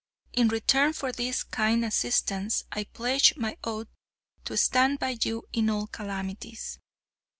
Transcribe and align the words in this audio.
In 0.33 0.47
return 0.47 0.93
for 0.93 1.11
this 1.11 1.43
kind 1.43 1.85
assistance 1.85 2.63
I 2.71 2.85
pledge 2.85 3.35
my 3.37 3.55
oath 3.63 3.87
to 4.45 4.57
stand 4.57 4.97
by 4.97 5.15
you 5.21 5.43
in 5.53 5.69
all 5.69 5.85
calamities. 5.85 6.79